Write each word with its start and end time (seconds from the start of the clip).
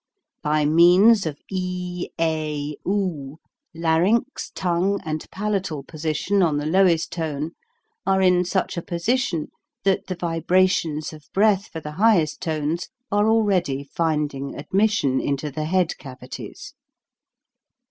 By 0.41 0.65
means 0.65 1.27
of 1.27 1.37
e 1.51 2.09
a 2.19 2.75
oo, 2.87 3.37
larynx, 3.75 4.49
tongue, 4.55 4.99
and 5.05 5.29
palatal 5.29 5.83
position 5.83 6.41
on 6.41 6.57
the 6.57 6.65
lowest 6.65 7.11
tone 7.11 7.51
are 8.03 8.19
in 8.19 8.43
such 8.43 8.77
a 8.77 8.81
position 8.81 9.51
that 9.83 10.07
the 10.07 10.15
vibrations 10.15 11.13
of 11.13 11.29
breath 11.35 11.67
for 11.67 11.81
the 11.81 11.91
highest 11.91 12.41
tones 12.41 12.89
are 13.11 13.29
already 13.29 13.83
finding 13.93 14.55
admission 14.55 15.19
into 15.21 15.51
the 15.51 15.65
head 15.65 15.95
cavities. 15.99 16.73